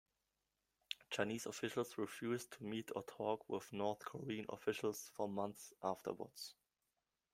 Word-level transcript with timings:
Chinese 1.11 1.45
officials 1.45 1.95
refused 1.95 2.51
to 2.53 2.63
meet 2.63 2.89
or 2.95 3.03
talk 3.03 3.47
with 3.47 3.71
North 3.71 3.99
Korean 4.03 4.47
officials 4.49 5.11
for 5.13 5.29
months 5.29 5.73
afterward. 5.83 6.31